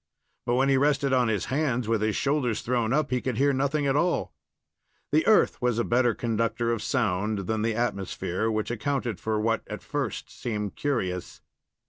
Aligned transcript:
But 0.47 0.55
when 0.55 0.67
he 0.69 0.77
rested 0.77 1.13
on 1.13 1.27
his 1.27 1.45
hands, 1.53 1.87
with 1.87 2.01
his 2.01 2.15
shoulders 2.15 2.63
thrown 2.63 2.91
up, 2.91 3.11
he 3.11 3.21
could 3.21 3.37
hear 3.37 3.53
nothing 3.53 3.85
at 3.85 3.95
all. 3.95 4.33
The 5.11 5.27
earth 5.27 5.61
was 5.61 5.77
a 5.77 5.83
better 5.83 6.15
conductor 6.15 6.71
of 6.71 6.81
sound 6.81 7.45
than 7.45 7.61
the 7.61 7.75
atmosphere, 7.75 8.49
which 8.49 8.71
accounted 8.71 9.19
for 9.19 9.39
what 9.39 9.61
at 9.67 9.83
first 9.83 10.31
seemed 10.31 10.75
curious. 10.75 11.41